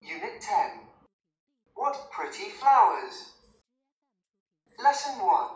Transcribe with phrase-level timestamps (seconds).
[0.00, 0.80] Unit 10.
[1.74, 3.32] What pretty flowers.
[4.82, 5.46] Lesson 1.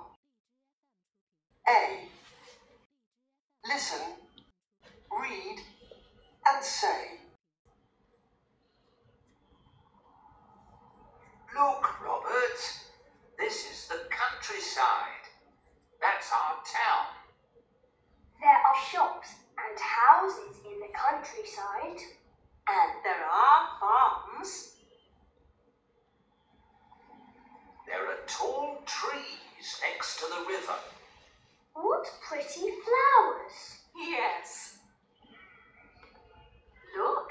[1.69, 2.09] A.
[3.67, 4.03] Listen,
[5.11, 5.61] read,
[6.53, 7.21] and say.
[11.55, 12.61] Look, Robert.
[13.39, 15.25] This is the countryside.
[16.03, 17.07] That's our town.
[18.41, 22.03] There are shops and houses in the countryside.
[22.67, 24.77] And there are farms.
[27.87, 30.79] There are tall trees next to the river.
[31.75, 33.57] What pretty flowers!
[33.97, 34.79] Yes.
[36.99, 37.31] Look,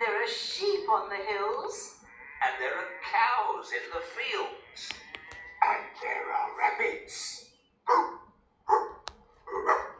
[0.00, 1.96] there are sheep on the hills.
[2.42, 4.92] And there are cows in the fields.
[5.66, 7.50] And there are rabbits.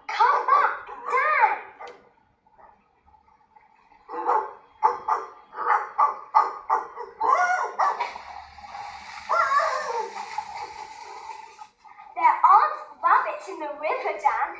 [0.08, 1.58] Come back, Dan!
[12.14, 14.50] There aren't rabbits in the river, Dan.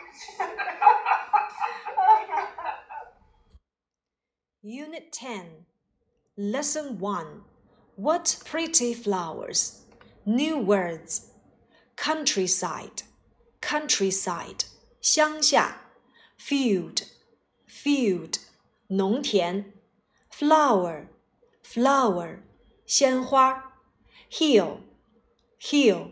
[4.63, 5.67] Unit 10,
[6.64, 7.42] Lesson 1
[7.98, 9.82] What pretty flowers!
[10.26, 11.32] New words
[11.98, 13.04] countryside,
[13.60, 14.64] countryside,
[15.02, 15.82] 乡下
[16.38, 17.02] field,
[17.68, 18.38] field,
[18.88, 19.74] 农田
[20.32, 21.08] flower,
[21.62, 22.38] flower,
[22.86, 23.74] 鲜花
[24.32, 24.78] hill,
[25.60, 26.12] hill,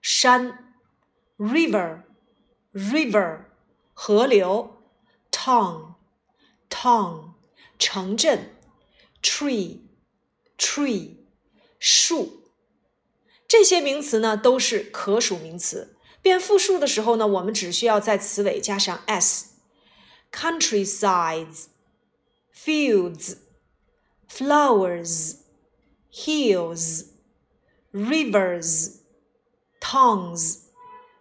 [0.00, 0.74] 山
[1.36, 2.04] river,
[2.72, 3.44] river,
[3.92, 4.78] 河流
[5.30, 5.96] town,
[6.70, 7.34] town,
[7.78, 8.54] 城镇
[9.22, 9.80] tree,
[10.58, 11.16] tree,
[11.78, 12.42] 树。
[13.46, 21.68] 这些名词呢都是可数名词，变复数的时候呢，我们只需要在词尾加上 s。countrysides,
[22.54, 23.38] fields,
[24.30, 25.36] flowers,
[26.12, 27.06] hills,
[27.92, 28.96] rivers,
[29.80, 30.58] towns,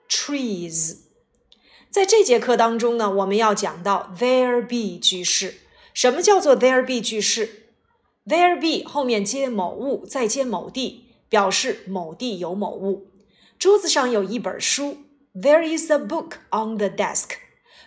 [0.10, 0.98] trees。
[1.90, 5.62] 在这节课当中呢，我们要讲到 there be 句式。
[5.94, 7.61] 什么叫做 there be 句式
[8.26, 11.04] ？there be 后面接某物，再接某地。
[11.30, 13.08] 表示某地有某物。
[13.60, 15.00] 桌子上有一本书，
[15.36, 17.32] There is a book on the desk。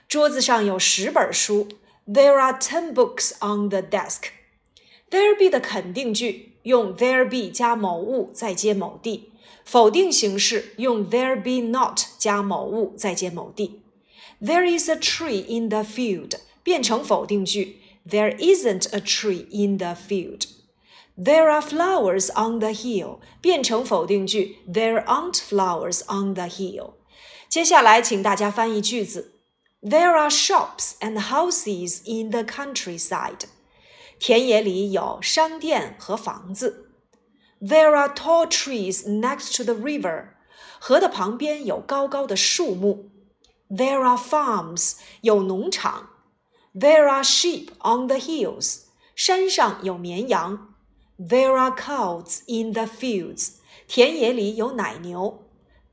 [0.07, 1.67] 桌子上有十本书，
[2.07, 9.33] There are ten books on the desk。There be 的肯定句用 There be 加某物再接某地，
[9.65, 13.81] 否定形式用 There be not 加某物再接某地。
[14.43, 16.33] There is a tree in the field
[16.63, 25.35] 变成否定句 ，There isn't a tree in the field。There are flowers on the hill 变成否定句，There aren't
[25.35, 26.95] flowers on the hill。
[27.49, 29.35] 接下来，请大家翻译句子：
[29.83, 33.41] There are shops and houses in the countryside。
[34.19, 36.91] 田野里有商店和房子。
[37.61, 40.29] There are tall trees next to the river。
[40.79, 43.11] 河的旁边有高高的树木。
[43.69, 46.11] There are farms，有农场。
[46.75, 48.83] There are sheep on the hills，
[49.17, 50.75] 山上有绵羊。
[51.19, 53.55] There are cows in the fields，
[53.87, 55.45] 田野里有奶牛。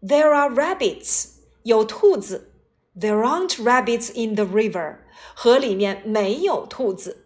[0.02, 1.30] There are rabbits，
[1.64, 2.53] 有兔子。
[3.00, 5.00] There aren't rabbits in the river，
[5.36, 7.21] 河里面没有兔子。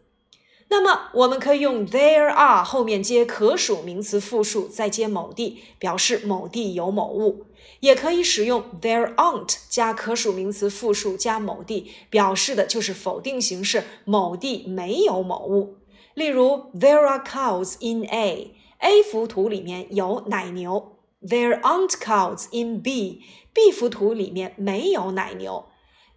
[0.69, 7.47] 那么我们可以用 there are 后面接可数名词复数，再接某地，表示某地有某物；
[7.81, 15.77] 也可以使用 there aren't 加可数名词复数加某地，表示的就是否定形式，某地没有某物。
[16.15, 18.55] 例如，There are cows in A。
[18.79, 20.97] A 幅图里面有奶牛。
[21.23, 23.23] There aren't cows in B。
[23.53, 25.67] B 幅图里面没有奶牛。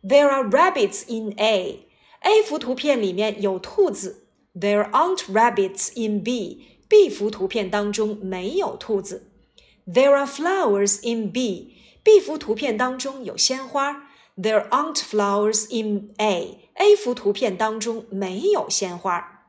[0.04, 1.88] There are rabbits in A。
[2.22, 4.26] A 幅图片里面有兔子。
[4.60, 6.66] There aren't rabbits in B。
[6.88, 9.32] B 幅图片当中没有兔子。
[9.88, 11.76] There are flowers in B。
[12.04, 14.10] B 幅图片当中有鲜花。
[14.36, 16.70] There aren't flowers in A。
[16.74, 19.46] A 幅图片当中没有鲜花。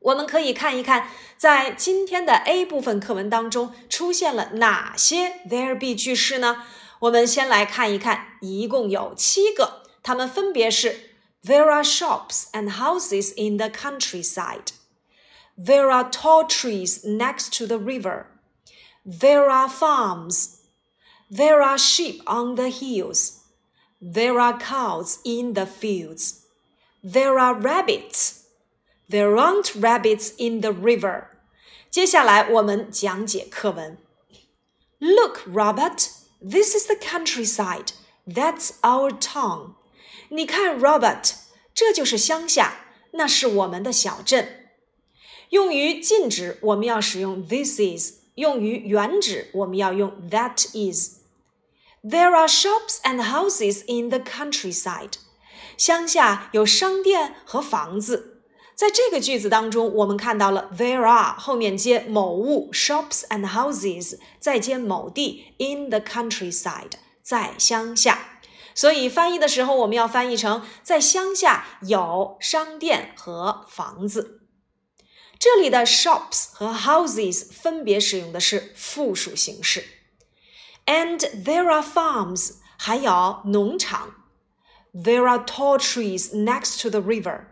[0.00, 6.64] 我们可以看一看，在今天的 A 部分课文当中出现了哪些 there be 句式呢？
[7.00, 11.07] 我们先来看一看，一共有七个，它们分别是
[11.47, 14.71] ：There are shops and houses in the countryside.
[15.57, 18.27] There are tall trees next to the river.
[19.05, 20.61] There are farms.
[21.29, 23.43] There are sheep on the hills.
[24.01, 26.45] There are cows in the fields.
[27.03, 28.45] There are rabbits.
[29.09, 31.29] There aren't rabbits in the river.
[31.89, 33.97] 接下来我们讲解课文。
[34.99, 36.09] Look, Robert,
[36.41, 37.91] this is the countryside.
[38.25, 39.75] That's our town.
[40.29, 41.31] 你看，Robert，
[41.73, 44.69] 这就是乡下，那是我们的小镇。
[45.49, 55.13] 用于近指，我们要使用 this is；用于远指，我们要用 that is。There are shops and houses in the countryside。
[55.77, 58.41] 乡下有商店和房子。
[58.75, 68.36] 在这个句子当中，我们看到了 there are 后面接某物 shops and houses，再接某地 in the countryside，在乡下。
[68.77, 74.41] 所以翻译的时候，我们要翻译成在乡下有商店和房子。
[75.37, 79.83] 这里的 shops 和 houses 分别使用的是复数形式。
[80.85, 84.15] And there are farms，还有农场。
[84.93, 87.45] There are tall trees next to the river。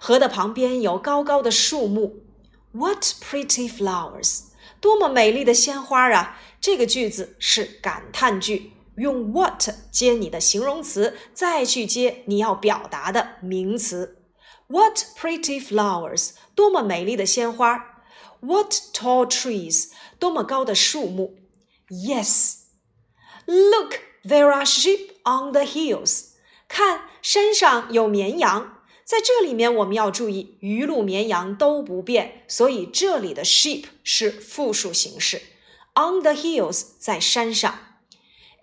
[0.00, 2.24] 河的旁边有高高的树木。
[2.72, 4.44] What pretty flowers！
[4.80, 6.40] 多么美丽的鲜花啊！
[6.60, 14.17] 这个句子是感叹句， 用 what 接你的形容词，再去接你要表达的名词。
[14.67, 16.31] What pretty flowers！
[16.53, 18.03] 多么美丽的鲜花
[18.41, 19.91] ！What tall trees！
[20.19, 21.37] 多么高的树木
[21.89, 23.93] ！Yes！Look,
[24.25, 26.31] there are sheep on the hills。
[26.67, 28.73] 看，山上有绵羊。
[29.05, 35.41] 在这里面，我们要注意，鱼鹿、绵羊都不变，所以这里的 sheep 是复数形式。
[35.93, 37.86] On the hills，在山上。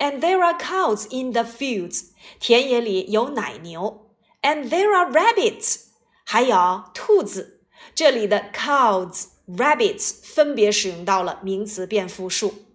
[0.03, 4.11] And there are cows in the fields，田野里有奶牛。
[4.41, 5.87] And there are rabbits，
[6.25, 7.61] 还有兔子。
[7.93, 12.65] 这里的 cows、rabbits 分别使用到了名词变复数。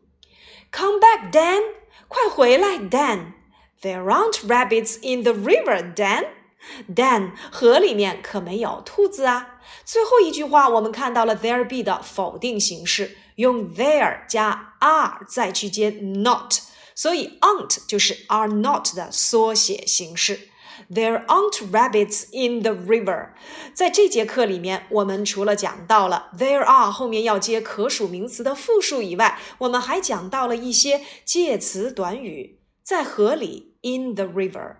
[0.70, 1.62] Come back, Dan，
[2.08, 9.60] 快回来，Dan。There aren't rabbits in the river, Dan。Dan，河里面可没有兔子啊。
[9.84, 16.54] 最后一句话，我们看到了 there be 的否定形式，用 there 加 are 再去接 not，
[16.98, 20.48] 所以 aren't 就是 are not 的缩写形式。
[20.90, 23.30] There aren't rabbits in the river。
[23.72, 34.76] 在这节课里面，我们除了讲到了 there are 后面要接可数名词的复数以外，我们还讲到了一些介词短语，在河里 in the river。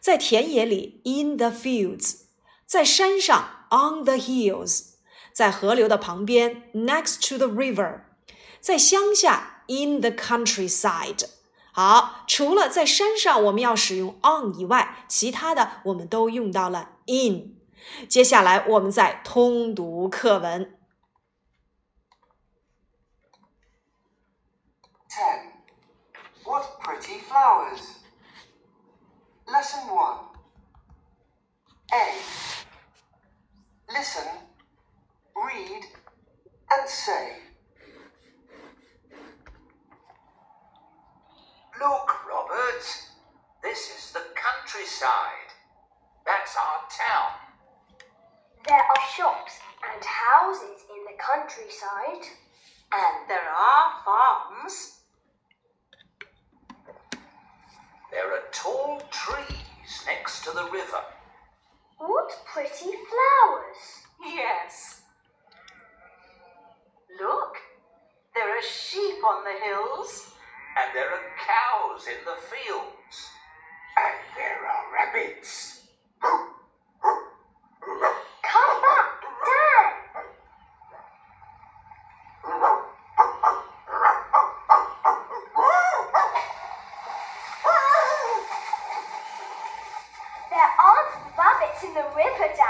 [0.00, 2.22] 在田野里，in the fields；
[2.66, 4.94] 在山上，on the hills；
[5.32, 8.00] 在河流的旁边，next to the river；
[8.60, 11.24] 在乡下，in the countryside。
[11.75, 17.57] 好，除了在山上我们要使用 on 以外，其他的我们都用到了 in。
[18.07, 20.77] 接下来我们再通读课文。
[25.09, 25.51] Ten.
[26.45, 27.81] What pretty flowers!
[29.47, 30.19] Lesson one.
[31.91, 32.13] A.
[33.89, 34.27] Listen,
[35.35, 35.83] read,
[36.69, 37.52] and say.
[41.79, 42.83] Look, Robert.
[43.61, 45.49] This is the countryside.
[46.25, 47.31] That's our town.
[48.67, 49.53] There are shops
[49.91, 52.27] and houses in the countryside.
[52.91, 54.99] And there are farms.
[58.11, 61.01] There are tall trees next to the river.
[61.97, 64.03] What pretty flowers!
[64.23, 65.01] Yes.
[67.19, 67.55] Look,
[68.35, 70.32] there are sheep on the hills.
[70.75, 73.29] And there are cows in the fields.
[73.97, 75.81] And there are rabbits.
[78.43, 79.07] Come back,
[79.45, 79.93] Dan!
[90.49, 92.62] There aren't rabbits in the river, Dan.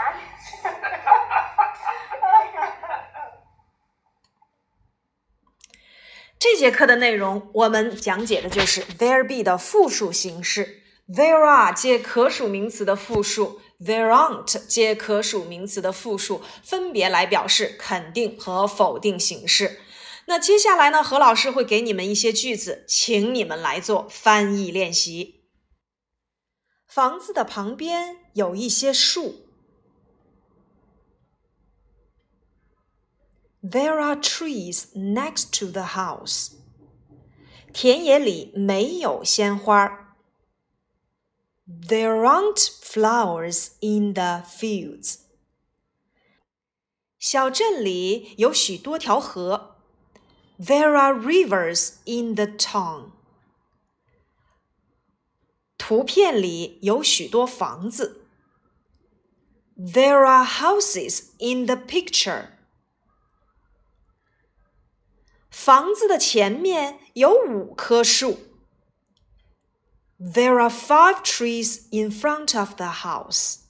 [6.64, 19.82] 节课的内容，我们讲解的就是 there be 的复数形式，there are 接可数名词的复数，there aren't 接可数名词的复数，分别来表示肯定和否定形式。
[20.28, 25.44] 那接下来呢，何老师会给你们一些句子，请你们来做翻译练习。
[26.88, 29.43] 房子的旁边有一些树。
[33.63, 36.53] There are trees next to the house.
[37.73, 40.17] 田野里没有鲜花。
[41.67, 45.19] There aren't flowers in the fields.
[47.19, 49.77] 小镇里有许多条河。
[50.59, 53.13] There are rivers in the town.
[55.77, 58.27] 图片里有许多房子。
[59.77, 62.52] There are houses in the picture.
[65.63, 68.41] 房子的前面有五棵树。
[70.21, 73.61] There are five trees in front of the house.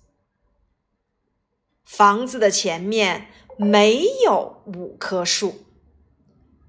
[1.85, 3.28] 房子的前面
[3.59, 5.66] 没有五棵树。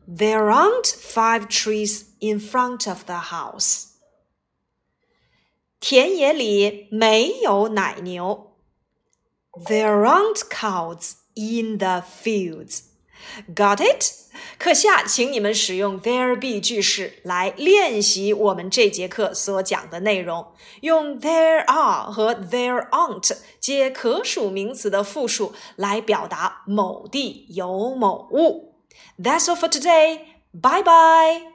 [0.08, 3.90] There aren't five trees in front of the house.
[5.80, 8.58] 田野里没有奶牛。
[9.52, 12.84] There aren't cows in the fields.
[13.54, 14.23] Got it?
[14.59, 20.47] 课下，请你们使用 there be 句式来练习我们这节课所讲的内容。
[20.81, 28.75] 用 there are 和 there aren't 接可数名词的复数来表达某地有某物。
[29.19, 30.21] That's all for today.
[30.53, 31.54] Bye bye.